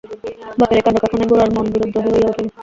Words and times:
বাপের 0.59 0.77
এই 0.77 0.83
কাণ্ডকারখানায় 0.85 1.29
গোরার 1.31 1.49
মন 1.55 1.65
বিদ্রোহী 1.73 1.99
হইয়া 2.05 2.29
উঠিল। 2.31 2.47